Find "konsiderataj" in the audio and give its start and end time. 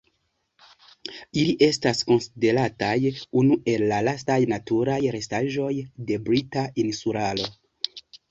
2.11-2.95